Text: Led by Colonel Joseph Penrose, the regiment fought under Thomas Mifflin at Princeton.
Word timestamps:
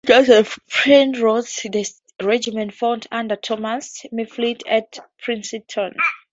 Led 0.03 0.21
by 0.21 0.25
Colonel 0.25 0.33
Joseph 0.43 0.59
Penrose, 0.67 1.55
the 1.71 1.89
regiment 2.25 2.73
fought 2.73 3.05
under 3.11 3.35
Thomas 3.35 4.03
Mifflin 4.11 4.57
at 4.65 4.97
Princeton. 5.19 5.93